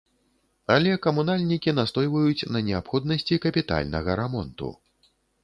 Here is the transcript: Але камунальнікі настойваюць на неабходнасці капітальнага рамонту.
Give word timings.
Але 0.75 0.93
камунальнікі 1.05 1.73
настойваюць 1.79 2.47
на 2.55 2.63
неабходнасці 2.71 3.41
капітальнага 3.45 4.19
рамонту. 4.23 4.73